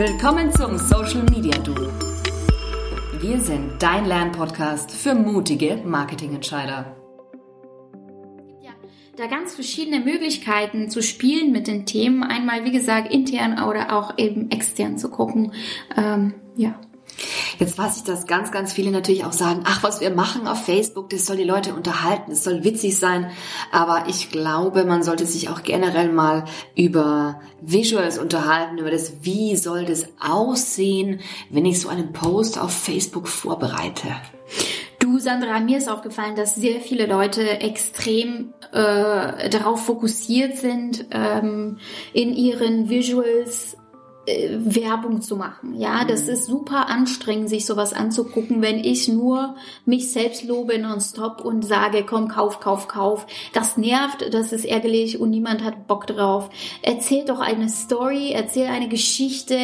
Willkommen 0.00 0.50
zum 0.50 0.78
Social 0.78 1.24
Media 1.24 1.58
Du. 1.58 1.74
Wir 3.20 3.38
sind 3.38 3.82
dein 3.82 4.06
Lernpodcast 4.06 4.90
für 4.90 5.14
mutige 5.14 5.76
Marketingentscheider. 5.84 6.96
Ja, 8.62 8.70
da 9.18 9.26
ganz 9.26 9.54
verschiedene 9.54 10.00
Möglichkeiten 10.00 10.88
zu 10.88 11.02
spielen 11.02 11.52
mit 11.52 11.66
den 11.66 11.84
Themen. 11.84 12.22
Einmal, 12.22 12.64
wie 12.64 12.72
gesagt, 12.72 13.12
intern 13.12 13.62
oder 13.62 13.94
auch 13.94 14.16
eben 14.16 14.50
extern 14.50 14.96
zu 14.96 15.10
gucken. 15.10 15.52
Ähm, 15.94 16.32
ja. 16.56 16.80
Jetzt 17.60 17.76
weiß 17.76 17.98
ich, 17.98 18.04
dass 18.04 18.26
ganz, 18.26 18.52
ganz 18.52 18.72
viele 18.72 18.90
natürlich 18.90 19.26
auch 19.26 19.34
sagen, 19.34 19.64
ach, 19.66 19.82
was 19.82 20.00
wir 20.00 20.08
machen 20.08 20.48
auf 20.48 20.64
Facebook, 20.64 21.10
das 21.10 21.26
soll 21.26 21.36
die 21.36 21.44
Leute 21.44 21.74
unterhalten, 21.74 22.32
es 22.32 22.42
soll 22.42 22.64
witzig 22.64 22.98
sein. 22.98 23.30
Aber 23.70 24.04
ich 24.08 24.30
glaube, 24.30 24.84
man 24.84 25.02
sollte 25.02 25.26
sich 25.26 25.50
auch 25.50 25.62
generell 25.62 26.10
mal 26.10 26.46
über 26.74 27.38
Visuals 27.60 28.16
unterhalten, 28.16 28.78
über 28.78 28.90
das, 28.90 29.12
wie 29.20 29.56
soll 29.56 29.84
das 29.84 30.08
aussehen, 30.18 31.20
wenn 31.50 31.66
ich 31.66 31.82
so 31.82 31.90
einen 31.90 32.14
Post 32.14 32.58
auf 32.58 32.72
Facebook 32.72 33.28
vorbereite. 33.28 34.08
Du, 34.98 35.18
Sandra, 35.18 35.60
mir 35.60 35.76
ist 35.76 35.90
aufgefallen, 35.90 36.36
dass 36.36 36.54
sehr 36.54 36.80
viele 36.80 37.04
Leute 37.04 37.42
extrem 37.60 38.54
äh, 38.72 39.50
darauf 39.50 39.84
fokussiert 39.84 40.56
sind, 40.56 41.04
ähm, 41.10 41.76
in 42.14 42.34
ihren 42.34 42.88
Visuals 42.88 43.76
äh, 44.26 44.58
Werbung 44.58 45.22
zu 45.22 45.36
machen. 45.36 45.74
Ja, 45.78 46.04
das 46.04 46.24
mhm. 46.24 46.30
ist 46.30 46.46
super 46.46 46.88
anstrengend, 46.88 47.48
sich 47.48 47.64
sowas 47.64 47.92
anzugucken, 47.92 48.60
wenn 48.60 48.78
ich 48.78 49.08
nur 49.08 49.54
mich 49.86 50.12
selbst 50.12 50.44
lobe 50.44 50.78
nonstop 50.78 51.44
und 51.44 51.64
sage, 51.64 52.04
komm, 52.04 52.28
kauf, 52.28 52.60
kauf, 52.60 52.86
kauf. 52.86 53.26
Das 53.54 53.76
nervt, 53.76 54.32
das 54.34 54.52
ist 54.52 54.66
ärgerlich 54.66 55.18
und 55.20 55.30
niemand 55.30 55.64
hat 55.64 55.86
Bock 55.86 56.06
drauf. 56.06 56.50
Erzähl 56.82 57.24
doch 57.24 57.40
eine 57.40 57.68
Story, 57.70 58.32
erzähl 58.32 58.66
eine 58.66 58.88
Geschichte, 58.88 59.56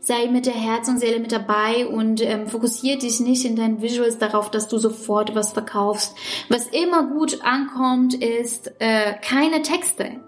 sei 0.00 0.26
mit 0.26 0.46
der 0.46 0.54
Herz 0.54 0.88
und 0.88 0.98
Seele 0.98 1.20
mit 1.20 1.30
dabei 1.30 1.86
und 1.86 2.20
ähm, 2.22 2.48
fokussier 2.48 2.98
dich 2.98 3.20
nicht 3.20 3.44
in 3.44 3.54
deinen 3.54 3.82
Visuals 3.82 4.18
darauf, 4.18 4.50
dass 4.50 4.66
du 4.66 4.78
sofort 4.78 5.34
was 5.36 5.52
verkaufst. 5.52 6.16
Was 6.48 6.66
immer 6.66 7.04
gut 7.04 7.42
ankommt, 7.42 8.14
ist 8.14 8.72
äh, 8.80 9.14
keine 9.22 9.62
Texte. 9.62 10.20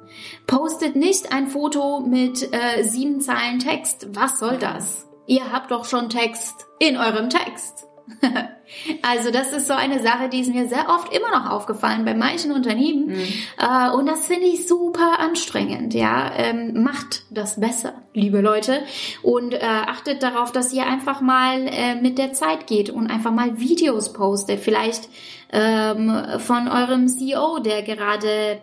Postet 0.46 0.96
nicht 0.96 1.32
ein 1.32 1.48
Foto 1.48 2.00
mit 2.00 2.52
äh, 2.52 2.82
sieben 2.82 3.20
Zeilen 3.20 3.58
Text. 3.58 4.08
Was 4.14 4.38
soll 4.38 4.58
das? 4.58 5.06
Ihr 5.26 5.52
habt 5.52 5.70
doch 5.70 5.84
schon 5.84 6.10
Text 6.10 6.66
in 6.78 6.96
eurem 6.96 7.30
Text. 7.30 7.86
also 9.02 9.30
das 9.30 9.52
ist 9.52 9.66
so 9.66 9.72
eine 9.72 10.02
Sache, 10.02 10.28
die 10.28 10.40
ist 10.40 10.52
mir 10.52 10.68
sehr 10.68 10.88
oft 10.88 11.14
immer 11.14 11.30
noch 11.30 11.50
aufgefallen 11.50 12.04
bei 12.04 12.14
manchen 12.14 12.52
Unternehmen. 12.52 13.06
Mhm. 13.06 13.24
Äh, 13.58 13.90
und 13.90 14.06
das 14.06 14.26
finde 14.26 14.46
ich 14.46 14.68
super 14.68 15.20
anstrengend. 15.20 15.94
Ja, 15.94 16.30
ähm, 16.36 16.82
macht 16.82 17.22
das 17.30 17.58
besser, 17.58 17.94
liebe 18.12 18.40
Leute, 18.40 18.82
und 19.22 19.54
äh, 19.54 19.60
achtet 19.62 20.22
darauf, 20.22 20.52
dass 20.52 20.72
ihr 20.72 20.86
einfach 20.86 21.20
mal 21.20 21.66
äh, 21.66 21.94
mit 21.94 22.18
der 22.18 22.32
Zeit 22.32 22.66
geht 22.66 22.90
und 22.90 23.10
einfach 23.10 23.32
mal 23.32 23.58
Videos 23.58 24.12
postet. 24.12 24.60
Vielleicht 24.60 25.08
ähm, 25.52 26.14
von 26.38 26.68
eurem 26.68 27.08
CEO, 27.08 27.60
der 27.60 27.82
gerade 27.82 28.60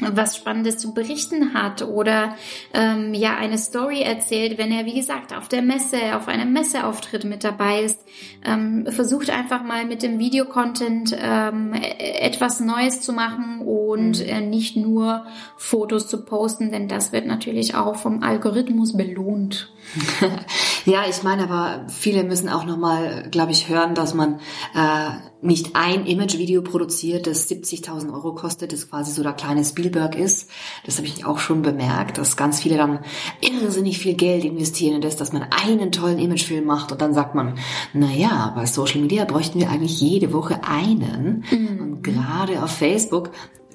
was 0.00 0.36
Spannendes 0.36 0.78
zu 0.78 0.94
berichten 0.94 1.54
hat 1.54 1.82
oder 1.82 2.36
ähm, 2.72 3.14
ja 3.14 3.36
eine 3.36 3.58
Story 3.58 4.02
erzählt, 4.02 4.58
wenn 4.58 4.70
er 4.70 4.86
wie 4.86 4.94
gesagt 4.94 5.36
auf 5.36 5.48
der 5.48 5.62
Messe, 5.62 6.16
auf 6.16 6.28
einem 6.28 6.52
Messeauftritt 6.52 7.24
mit 7.24 7.44
dabei 7.44 7.82
ist, 7.82 7.98
ähm, 8.44 8.86
versucht 8.88 9.30
einfach 9.30 9.64
mal 9.64 9.84
mit 9.86 10.02
dem 10.02 10.18
Videocontent 10.18 11.16
ähm, 11.18 11.74
e-, 11.74 12.20
etwas 12.20 12.60
Neues 12.60 13.00
zu 13.00 13.12
machen 13.12 13.60
und 13.60 14.20
mhm. 14.20 14.28
äh, 14.28 14.40
nicht 14.40 14.76
nur 14.76 15.26
Fotos 15.56 16.08
zu 16.08 16.24
posten, 16.24 16.70
denn 16.70 16.88
das 16.88 17.12
wird 17.12 17.26
natürlich 17.26 17.74
auch 17.74 17.96
vom 17.96 18.22
Algorithmus 18.22 18.96
belohnt. 18.96 19.72
ja, 20.88 21.02
ich 21.08 21.22
meine, 21.22 21.42
aber 21.42 21.84
viele 21.88 22.24
müssen 22.24 22.48
auch 22.48 22.64
nochmal, 22.64 23.28
glaube 23.30 23.52
ich, 23.52 23.68
hören, 23.68 23.94
dass 23.94 24.14
man 24.14 24.40
äh, 24.74 25.10
nicht 25.42 25.76
ein 25.76 26.06
Image-Video 26.06 26.62
produziert, 26.62 27.26
das 27.26 27.48
70.000 27.48 28.12
Euro 28.12 28.34
kostet, 28.34 28.72
das 28.72 28.88
quasi 28.88 29.12
so 29.12 29.22
der 29.22 29.34
kleine 29.34 29.64
Spielberg 29.64 30.16
ist. 30.16 30.50
Das 30.86 30.96
habe 30.96 31.06
ich 31.06 31.26
auch 31.26 31.38
schon 31.38 31.62
bemerkt, 31.62 32.16
dass 32.16 32.36
ganz 32.36 32.60
viele 32.60 32.78
dann 32.78 33.00
irrsinnig 33.40 33.98
viel 33.98 34.14
Geld 34.14 34.44
investieren 34.44 34.96
in 34.96 35.00
das, 35.02 35.16
dass 35.16 35.32
man 35.32 35.46
einen 35.50 35.92
tollen 35.92 36.18
Imagefilm 36.18 36.64
macht 36.64 36.90
und 36.90 37.00
dann 37.02 37.12
sagt 37.12 37.34
man, 37.34 37.58
na 37.92 38.10
ja, 38.10 38.52
bei 38.56 38.64
Social 38.64 39.00
Media 39.00 39.26
bräuchten 39.26 39.60
wir 39.60 39.70
eigentlich 39.70 40.00
jede 40.00 40.32
Woche 40.32 40.60
einen. 40.64 41.44
Mhm. 41.50 41.80
Und 41.80 42.02
gerade 42.02 42.62
auf 42.62 42.70
Facebook 42.70 43.30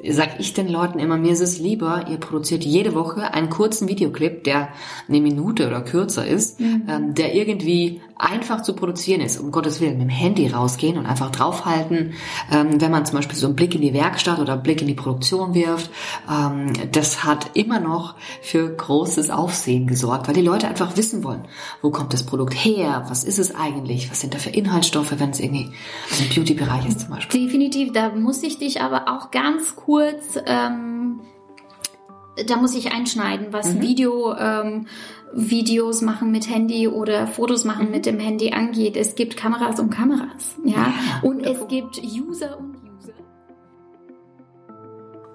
sag 0.09 0.40
ich 0.40 0.53
den 0.53 0.68
Leuten 0.68 1.00
immer, 1.00 1.18
mir 1.18 1.31
ist 1.31 1.41
es 1.41 1.59
lieber, 1.59 2.06
ihr 2.09 2.18
produziert 2.18 2.64
jede 2.64 2.94
Woche 2.94 3.34
einen 3.34 3.50
kurzen 3.50 3.88
Videoclip, 3.88 4.44
der 4.44 4.69
eine 5.08 5.22
Minute 5.22 5.68
oder 5.68 5.81
kürzer 5.81 6.25
ist, 6.25 6.59
mhm. 6.59 6.84
ähm, 6.90 7.16
der 7.16 7.36
irgendwie 7.36 8.02
einfach 8.23 8.61
zu 8.61 8.73
produzieren 8.73 9.22
ist. 9.22 9.39
Um 9.39 9.51
Gottes 9.51 9.81
Willen, 9.81 9.97
mit 9.97 10.07
dem 10.07 10.09
Handy 10.09 10.47
rausgehen 10.47 10.97
und 10.97 11.06
einfach 11.06 11.29
draufhalten, 11.29 12.13
ähm, 12.51 12.79
wenn 12.81 12.91
man 12.91 13.06
zum 13.06 13.17
Beispiel 13.17 13.38
so 13.38 13.47
einen 13.47 13.56
Blick 13.56 13.75
in 13.75 13.81
die 13.81 13.94
Werkstatt 13.94 14.39
oder 14.39 14.53
einen 14.53 14.63
Blick 14.63 14.81
in 14.81 14.88
die 14.88 14.94
Produktion 14.94 15.53
wirft. 15.53 15.91
Ähm, 16.29 16.73
das 16.91 17.23
hat 17.23 17.51
immer 17.53 17.79
noch 17.79 18.16
für 18.41 18.69
großes 18.69 19.29
Aufsehen 19.29 19.88
gesorgt, 19.88 20.28
weil 20.28 20.35
die 20.35 20.41
Leute 20.41 20.67
einfach 20.67 20.95
wissen 20.97 21.23
wollen, 21.23 21.47
wo 21.81 21.91
kommt 21.91 22.13
das 22.13 22.23
Produkt 22.23 22.53
her, 22.53 23.06
was 23.09 23.23
ist 23.23 23.39
es 23.39 23.53
eigentlich, 23.53 24.09
was 24.09 24.22
sind 24.22 24.34
da 24.34 24.40
für 24.40 24.50
Inhaltsstoffe, 24.50 25.13
wenn 25.17 25.31
es 25.31 25.40
irgendwie 25.40 25.72
im 26.19 26.29
Beauty-Bereich 26.34 26.88
ist 26.88 27.01
zum 27.01 27.09
Beispiel. 27.09 27.45
Definitiv, 27.45 27.91
da 27.91 28.09
muss 28.09 28.41
ich 28.44 28.57
dich 28.57 28.81
aber 28.81 29.07
auch 29.07 29.31
ganz 29.31 29.75
kurz... 29.75 30.40
Ähm 30.45 31.19
da 32.47 32.57
muss 32.57 32.75
ich 32.75 32.91
einschneiden, 32.91 33.47
was 33.51 33.73
mhm. 33.73 33.81
Video, 33.81 34.35
ähm, 34.35 34.88
Videos 35.33 36.01
machen 36.01 36.31
mit 36.31 36.49
Handy 36.49 36.88
oder 36.88 37.27
Fotos 37.27 37.66
machen 37.66 37.88
mhm. 37.88 37.91
mit 37.91 38.05
dem 38.05 38.19
Handy 38.19 38.51
angeht. 38.51 38.97
Es 38.97 39.16
gibt 39.16 39.38
Kameras 39.38 39.79
und 39.79 39.89
Kameras, 39.89 40.55
ja, 40.63 40.75
ja. 40.75 40.93
und 41.22 41.41
es 41.45 41.67
gibt 41.67 42.01
User 42.01 42.57
und 42.59 42.75
User. 42.75 43.13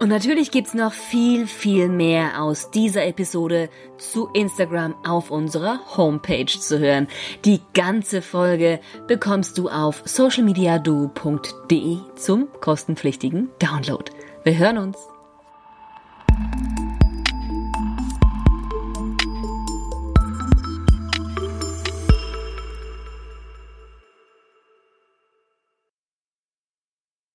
Und 0.00 0.08
natürlich 0.08 0.52
gibt's 0.52 0.74
noch 0.74 0.92
viel, 0.92 1.46
viel 1.46 1.88
mehr 1.88 2.40
aus 2.42 2.70
dieser 2.70 3.04
Episode 3.04 3.68
zu 3.96 4.28
Instagram 4.32 4.94
auf 5.04 5.30
unserer 5.30 5.80
Homepage 5.96 6.46
zu 6.46 6.78
hören. 6.78 7.08
Die 7.44 7.60
ganze 7.74 8.22
Folge 8.22 8.78
bekommst 9.08 9.58
du 9.58 9.68
auf 9.68 10.02
socialmediadu.de 10.04 11.98
zum 12.14 12.48
kostenpflichtigen 12.60 13.50
Download. 13.58 14.04
Wir 14.44 14.56
hören 14.56 14.78
uns. 14.78 15.17